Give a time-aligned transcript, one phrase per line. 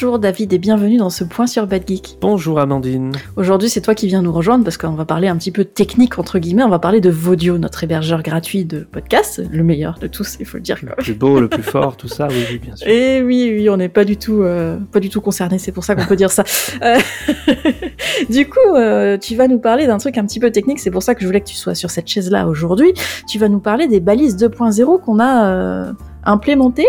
[0.00, 2.18] Bonjour David et bienvenue dans ce point sur Bad Geek.
[2.20, 3.16] Bonjour Amandine.
[3.34, 6.20] Aujourd'hui c'est toi qui viens nous rejoindre parce qu'on va parler un petit peu technique
[6.20, 10.06] entre guillemets, on va parler de Vodio, notre hébergeur gratuit de podcast, le meilleur de
[10.06, 10.78] tous il faut le dire.
[10.82, 12.86] Le plus beau, le plus fort, tout ça, oui, oui bien sûr.
[12.86, 15.82] Et oui, oui, on n'est pas du tout, euh, pas du tout concerné, c'est pour
[15.82, 16.44] ça qu'on peut dire ça.
[16.82, 16.98] Euh,
[18.30, 21.02] du coup, euh, tu vas nous parler d'un truc un petit peu technique, c'est pour
[21.02, 22.92] ça que je voulais que tu sois sur cette chaise-là aujourd'hui.
[23.28, 25.92] Tu vas nous parler des balises 2.0 qu'on a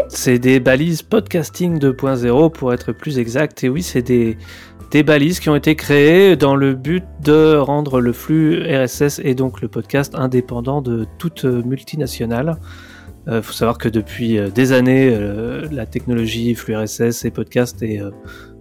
[0.10, 3.64] C'est des balises podcasting 2.0 pour être plus exact.
[3.64, 4.38] Et oui, c'est des,
[4.92, 9.36] des balises qui ont été créées dans le but de rendre le flux RSS et
[9.36, 12.58] donc le podcast indépendant de toute multinationale.
[13.28, 17.32] Il euh, faut savoir que depuis euh, des années, euh, la technologie flux RSS et
[17.32, 18.02] podcast est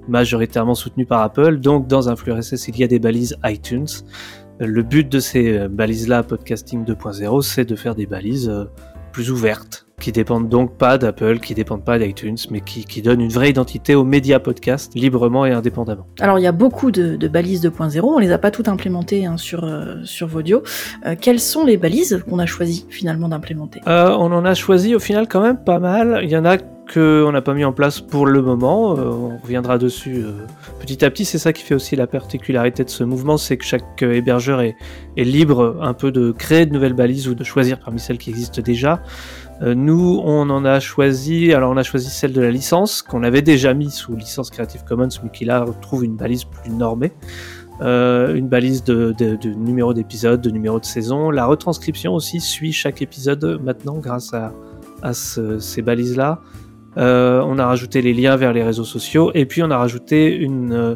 [0.06, 1.58] majoritairement soutenue par Apple.
[1.58, 3.88] Donc dans un flux RSS, il y a des balises iTunes.
[4.60, 8.52] Le but de ces balises-là, podcasting 2.0, c'est de faire des balises
[9.10, 13.20] plus ouvertes qui dépendent donc pas d'Apple, qui dépendent pas d'iTunes, mais qui, qui, donnent
[13.20, 16.06] une vraie identité aux médias podcast librement et indépendamment.
[16.20, 19.26] Alors il y a beaucoup de, de balises 2.0, on les a pas toutes implémentées
[19.26, 20.62] hein, sur, euh, sur Vodio.
[21.06, 23.80] Euh, quelles sont les balises qu'on a choisi finalement d'implémenter?
[23.86, 26.20] Euh, On en a choisi au final quand même pas mal.
[26.22, 26.56] Il y en a
[26.92, 28.96] qu'on n'a pas mis en place pour le moment.
[28.96, 30.32] Euh, on reviendra dessus euh,
[30.80, 31.24] petit à petit.
[31.24, 34.60] C'est ça qui fait aussi la particularité de ce mouvement, c'est que chaque euh, hébergeur
[34.60, 34.76] est,
[35.16, 38.62] libre un peu de créer de nouvelles balises ou de choisir parmi celles qui existent
[38.62, 39.02] déjà.
[39.60, 43.42] nous, on en a choisi, alors on a choisi celle de la licence qu'on avait
[43.42, 47.10] déjà mis sous licence Creative Commons, mais qui là retrouve une balise plus normée.
[47.80, 49.12] Une balise de,
[49.56, 51.30] numéro d'épisode, de numéro de saison.
[51.32, 54.52] La retranscription aussi suit chaque épisode maintenant grâce à,
[55.02, 56.40] à ce, ces balises-là.
[56.98, 60.34] Euh, on a rajouté les liens vers les réseaux sociaux et puis on a rajouté
[60.34, 60.94] une, euh,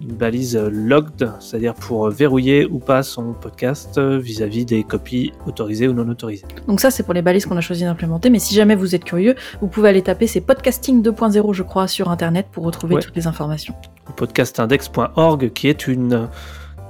[0.00, 5.88] une balise logged, c'est-à-dire pour verrouiller ou pas son podcast euh, vis-à-vis des copies autorisées
[5.88, 6.46] ou non autorisées.
[6.68, 9.04] Donc ça c'est pour les balises qu'on a choisi d'implémenter, mais si jamais vous êtes
[9.04, 13.02] curieux, vous pouvez aller taper c'est podcasting 2.0 je crois sur internet pour retrouver ouais.
[13.02, 13.74] toutes les informations.
[14.16, 16.28] Podcastindex.org qui est une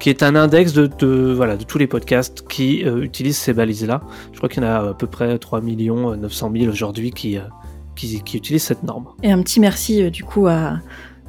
[0.01, 3.53] qui est un index de, de, voilà, de tous les podcasts qui euh, utilisent ces
[3.53, 4.01] balises-là.
[4.33, 7.43] Je crois qu'il y en a à peu près 3 900 000 aujourd'hui qui, euh,
[8.01, 9.07] qui, qui, utilisent cette norme.
[9.23, 10.79] Et un petit merci euh, du coup à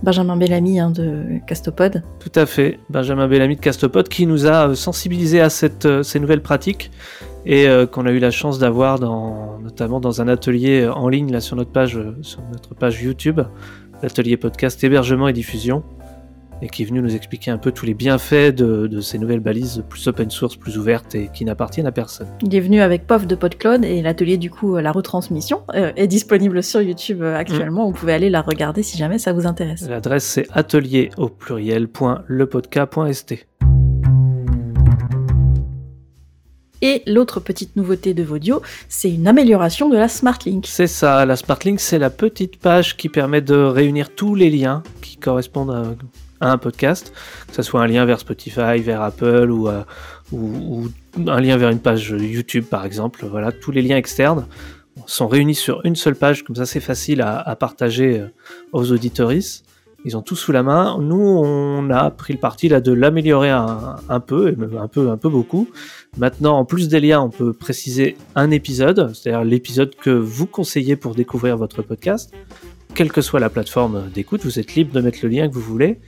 [0.03, 2.03] Benjamin Bellamy hein, de Castopod.
[2.19, 6.19] Tout à fait, Benjamin Bellamy de Castopod qui nous a sensibilisé à cette, euh, ces
[6.19, 6.91] nouvelles pratiques
[7.45, 11.31] et euh, qu'on a eu la chance d'avoir dans, notamment dans un atelier en ligne
[11.31, 13.41] là, sur, notre page, sur notre page YouTube,
[14.01, 15.83] l'atelier podcast hébergement et diffusion
[16.61, 19.39] et qui est venu nous expliquer un peu tous les bienfaits de, de, ces nouvelles
[19.39, 22.27] balises plus open source, plus ouvertes et qui n'appartiennent à personne.
[22.41, 26.07] Il est venu avec POF de PodCloud et l'atelier du coup la retransmission euh, est
[26.07, 27.87] disponible sur YouTube euh, actuellement.
[27.87, 27.91] Mmh.
[27.91, 29.87] Vous pouvez aller la regarder si jamais ça vous intéresse.
[29.87, 33.47] L'adresse c'est atelier au pluriel.lepodcast.st.
[36.83, 40.65] Et l'autre petite nouveauté de Vodio, c'est une amélioration de la Smart Link.
[40.67, 44.49] C'est ça, la Smart Link, c'est la petite page qui permet de réunir tous les
[44.49, 45.83] liens qui correspondent à
[46.41, 47.13] un podcast,
[47.47, 49.83] que ce soit un lien vers Spotify, vers Apple ou, euh,
[50.31, 50.87] ou,
[51.27, 53.25] un lien vers une page YouTube par exemple.
[53.25, 54.47] Voilà, tous les liens externes
[55.05, 58.27] sont réunis sur une seule page, comme ça c'est facile à, partager euh,
[58.73, 59.63] aux auditories.
[60.03, 60.97] Ils ont tout sous la main.
[60.99, 65.29] Nous, on a pris le parti là de l'améliorer un, peu, un peu, un peu
[65.29, 65.67] beaucoup.
[66.17, 70.95] Maintenant, en plus des liens, on peut préciser un épisode, c'est-à-dire l'épisode que vous conseillez
[70.95, 72.33] pour découvrir votre podcast.
[72.95, 75.61] Quelle que soit la plateforme d'écoute, vous êtes libre de mettre le lien que vous
[75.61, 75.99] voulez.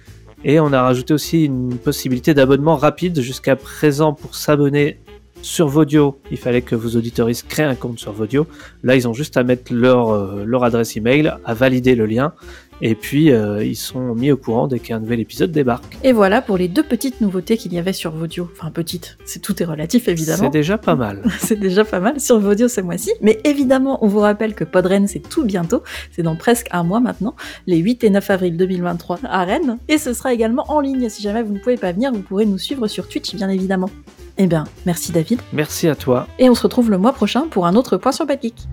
[0.46, 3.22] Et on a rajouté aussi une possibilité d'abonnement rapide.
[3.22, 5.00] Jusqu'à présent, pour s'abonner
[5.42, 8.46] sur Vodio, il fallait que vos auditoristes créent un compte sur Vodio.
[8.82, 12.34] Là, ils ont juste à mettre leur, euh, leur adresse email, à valider le lien,
[12.84, 15.98] et puis euh, ils sont mis au courant dès qu'un nouvel épisode débarque.
[16.04, 18.50] Et voilà pour les deux petites nouveautés qu'il y avait sur Vodio.
[18.52, 20.44] Enfin petites, c'est tout est relatif évidemment.
[20.44, 21.24] C'est déjà pas mal.
[21.40, 23.12] c'est déjà pas mal sur Vodio ce mois-ci.
[23.22, 27.00] Mais évidemment, on vous rappelle que Podren c'est tout bientôt, c'est dans presque un mois
[27.00, 27.36] maintenant,
[27.68, 29.78] les 8 et 9 avril 2023 à Rennes.
[29.88, 31.08] Et ce sera également en ligne.
[31.08, 33.90] Si jamais vous ne pouvez pas venir, vous pourrez nous suivre sur Twitch bien évidemment.
[34.38, 35.40] Eh bien, merci David.
[35.54, 36.28] Merci à toi.
[36.38, 38.68] Et on se retrouve le mois prochain pour un autre point sur Bad Geek.